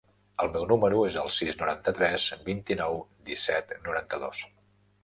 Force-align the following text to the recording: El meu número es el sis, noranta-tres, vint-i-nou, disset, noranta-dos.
El 0.43 0.47
meu 0.53 0.63
número 0.71 1.03
es 1.09 1.17
el 1.25 1.29
sis, 1.35 1.59
noranta-tres, 1.59 2.27
vint-i-nou, 2.49 2.99
disset, 3.31 3.79
noranta-dos. 3.91 4.45